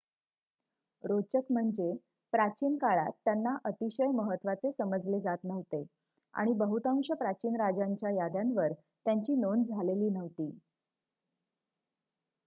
रोचक 1.03 1.51
म्हणजे 1.51 1.91
प्राचीन 2.33 2.77
काळात 2.77 3.11
त्यांना 3.25 3.55
अतिशय 3.65 4.07
महत्वाचे 4.13 4.71
समजले 4.71 5.19
जात 5.21 5.43
नव्हते 5.43 5.83
आणि 6.33 6.53
बहुतांश 6.57 7.11
प्राचीन 7.19 7.55
राजांच्या 7.55 8.11
याद्यांवर 8.13 8.73
त्यांची 9.05 9.35
नोंद 9.35 9.65
झालेली 9.67 10.09
नव्हती 10.09 10.49